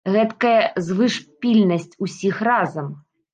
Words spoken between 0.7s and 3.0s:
звышпільнасць усіх разам!